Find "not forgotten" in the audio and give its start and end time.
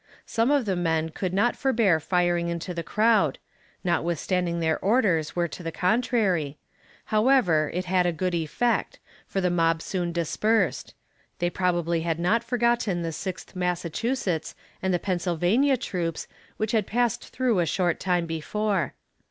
12.17-13.03